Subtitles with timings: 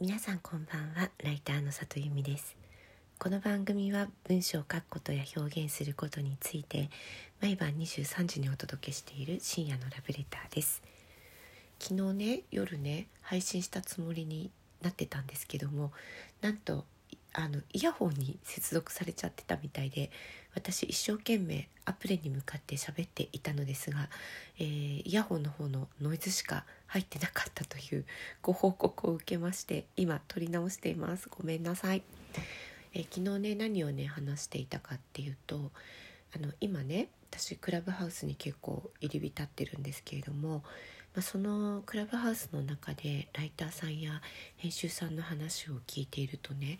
[0.00, 1.10] 皆さんこんばんは。
[1.22, 2.56] ライターの里由美です。
[3.18, 6.88] この番組は文章を書くことや表現することについて
[7.42, 10.82] 毎晩23時にお届けしている深夜のラブレターです。
[11.78, 14.50] 昨日ね夜ね配信したつもりに
[14.80, 15.92] なってたんですけども
[16.40, 16.86] なんと
[17.32, 20.10] あのイヤホンに接続されちゃってたみたいで
[20.54, 24.08] 私一生懸命アプリに向かって喋っていたのですが、
[24.58, 28.04] えー、イヤホンの方のノイズしか入ってなかったという
[28.42, 31.28] ご報告を受けまして今撮り直しています。
[31.28, 32.02] ごめんなさい、
[32.94, 35.70] えー、昨日ね何をね話していたかっていうと
[36.34, 40.64] あの今ね私クラブハウスに結構入り浸ってるんですけれども、
[41.14, 44.22] まあ、そのクラブハウスの中でライターさんや
[44.56, 46.78] 編集さんの話を聞いているとね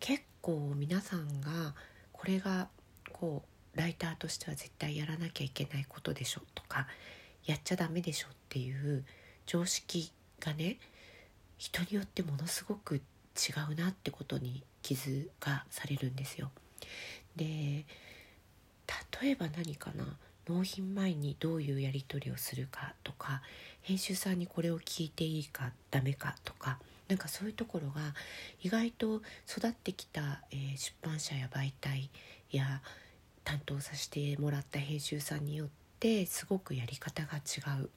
[0.00, 1.74] 結構皆さんが
[2.12, 2.68] これが
[3.12, 3.42] こ
[3.74, 6.86] うライターとしては絶対やらなきゃいけないことでしょとか
[7.46, 9.04] やっちゃダメでしょっていう
[9.46, 10.78] 常識がね
[11.56, 13.00] 人によってものすごく違
[13.72, 16.50] うなってことに気づかされるんですよ。
[17.36, 17.86] で
[19.22, 20.16] 例えば何かな
[20.50, 23.40] 納品前にどういうやり取りをするかとか
[23.82, 28.14] 編集さんにこれを聞いていいかダメかとかなんかそういうところが
[28.62, 32.10] 意外と育ってきた、えー、出版社や媒体
[32.50, 32.82] や
[33.44, 37.90] 担当させてもらった編集さんによってすごくやり方が違う。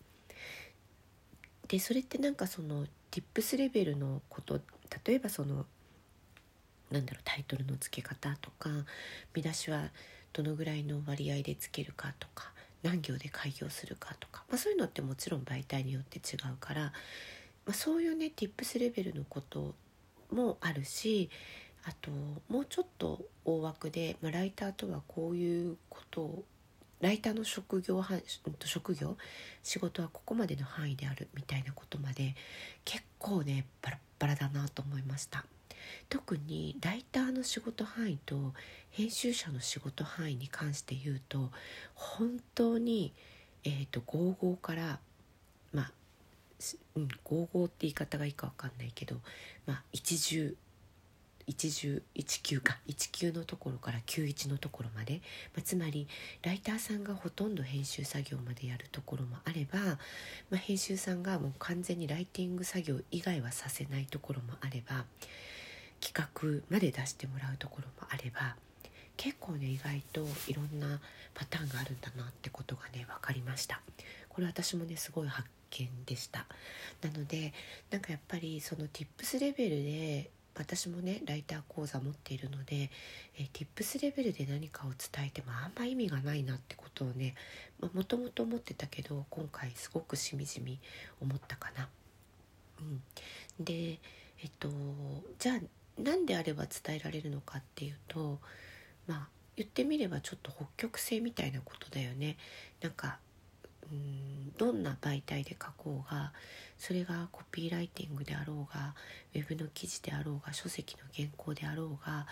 [1.67, 4.59] でそれってなんかその tips レベルのこと
[5.05, 5.65] 例えばその
[6.91, 8.69] なんだろうタイトルの付け方とか
[9.33, 9.89] 見出しは
[10.33, 16.91] どのぐらいの割合でつけるかとか何行で開業するかとか、まあ、そういうのってもちろん媒体によって違うから、ま
[17.69, 19.75] あ、そういうね tips レベルのこと
[20.31, 21.29] もあるし
[21.85, 22.11] あと
[22.49, 26.43] もうちょっと大枠で、まあ、ライターとはこういうことを
[27.01, 28.01] ライターの職業
[28.63, 29.17] 職業
[29.61, 32.35] 仕事はここまでの範囲であるみたいなことまで
[32.85, 35.45] 結構ねバラバラだなと思いました。
[36.09, 38.53] 特にライターの仕事範囲と
[38.91, 41.51] 編集者の仕事範囲に関して言うと
[41.95, 43.13] 本当に、
[43.63, 44.99] えーと、55から
[45.73, 45.91] まあ、
[46.95, 49.15] うん、55って言い方がいいか分かんないけど、
[49.65, 50.55] まあ、一重
[51.45, 55.21] 一重一級か一級のところから91のところまで、
[55.55, 56.07] まあ、つまり
[56.41, 59.97] ライターさんがほとんど編集作業までやるところもあれば、ま
[60.53, 65.05] あ、編集さんがもう完全にライティング作業以外はさせないところもあれば
[66.03, 68.57] 企画まで出してもらうところもあれば
[69.15, 70.99] 結構ね意外といろんな
[71.33, 73.81] パターンがあるんだなってことがね分かりました。
[74.27, 76.45] これ私もねすごい発見でした。
[77.01, 77.53] なので
[77.89, 82.91] なんかやっぱりその tips レベルで私もねライター講座持っているので、
[83.37, 87.35] え、Tips レベルで何かを伝えてもあんま意味がないなってことをね
[87.93, 90.79] もともと思ってたけど今回すごくしみじみ
[91.21, 91.87] 思ったかな。
[92.79, 93.01] うん、
[93.63, 93.99] で
[94.43, 94.69] えっと
[95.39, 95.59] じゃあ
[95.97, 98.39] 何であれば伝えられるのかっていうと
[99.07, 102.37] まあ言ってみればちょっと北極星みたいなことだよね。
[102.81, 103.19] なんか
[103.91, 106.31] うんどんな媒体で書こうが
[106.77, 108.95] それがコピーライティングであろうが
[109.35, 112.25] ウェブの記事であろうが書籍の原稿であろうが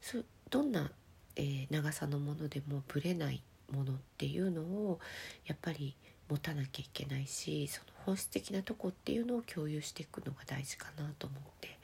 [0.00, 0.18] そ
[0.50, 0.90] どんな、
[1.36, 5.00] えー、長さのものでもぶれないものっていうのを
[5.46, 5.96] やっぱり
[6.28, 11.75] 持たなきゃいけないしその本質的なとこっていうのを共有していくのが大事かなと思って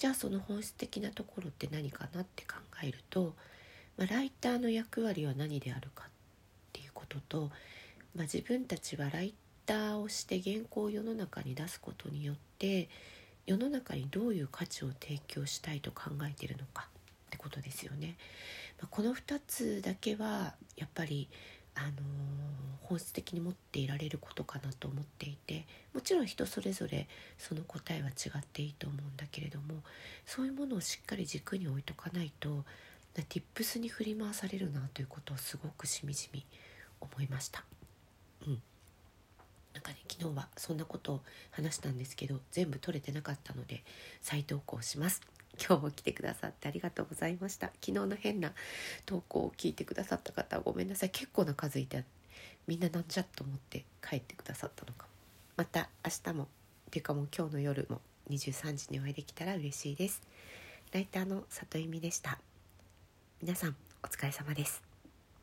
[0.00, 3.34] じゃあその本質的なところって何かなって考えると、
[3.96, 6.10] まあ、ライターの役割は何であるかっ
[6.72, 7.50] ていうことと
[8.14, 9.34] まあ、自分たちはライ
[9.66, 12.88] ターをして原稿を世の中に出すことによって
[13.46, 16.88] 世の中にどういう価値を提供したいと考えているのか
[17.26, 18.16] ってことですよね。
[18.80, 21.28] まあ、この2つだけはやっぱり
[21.74, 21.90] あの、
[22.90, 25.64] 本質的に持っていられることかなと思っていて
[25.94, 27.06] もちろん人それぞれ
[27.38, 29.76] その答えは違っていいと思うんだけれども
[30.26, 32.64] そういうものをしっかり軸に置いとかないと
[33.14, 36.44] Tips に振り回されるなということをすごくしみじみ
[37.00, 37.64] 思いました。
[38.46, 38.62] うん。
[39.72, 41.20] なんかね昨日はそんなことを
[41.52, 43.84] 話したんですけど全部取れてなかったので
[44.20, 45.20] 再投稿します。
[45.64, 47.68] 今日も来てくださってありがとうございました。
[47.80, 48.52] 昨日の変な
[49.06, 51.10] 投稿を聞いてくださった方はごめんなさい。
[51.10, 52.04] 結構な数いて
[52.66, 55.06] みんななんじゃと思って帰ってくださったのか。
[55.56, 56.46] また明日もっ
[56.90, 58.00] ていうかもう今日の夜も
[58.30, 60.22] 23時にお会いできたら嬉しいです。
[60.92, 62.38] ライターの里由美でした。
[63.42, 64.89] 皆さんお疲れ様です。